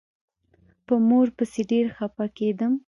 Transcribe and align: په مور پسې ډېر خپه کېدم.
په 0.85 0.93
مور 1.07 1.27
پسې 1.37 1.61
ډېر 1.71 1.85
خپه 1.97 2.25
کېدم. 2.37 2.73